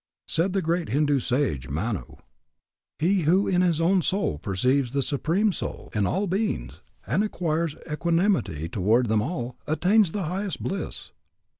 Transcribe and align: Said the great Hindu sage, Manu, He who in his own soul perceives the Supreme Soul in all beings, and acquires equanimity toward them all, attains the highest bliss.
Said 0.27 0.53
the 0.53 0.63
great 0.63 0.89
Hindu 0.89 1.19
sage, 1.19 1.69
Manu, 1.69 2.15
He 2.97 3.21
who 3.29 3.47
in 3.47 3.61
his 3.61 3.79
own 3.79 4.01
soul 4.01 4.39
perceives 4.39 4.93
the 4.93 5.03
Supreme 5.03 5.53
Soul 5.53 5.91
in 5.93 6.07
all 6.07 6.25
beings, 6.25 6.81
and 7.05 7.23
acquires 7.23 7.75
equanimity 7.87 8.67
toward 8.67 9.09
them 9.09 9.21
all, 9.21 9.57
attains 9.67 10.11
the 10.11 10.23
highest 10.25 10.63
bliss. 10.63 11.11